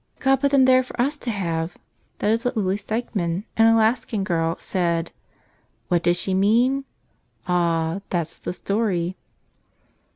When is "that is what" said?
2.17-2.57